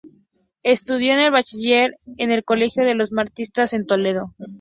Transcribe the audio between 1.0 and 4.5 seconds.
el bachiller en el colegio de los Maristas en Toledo.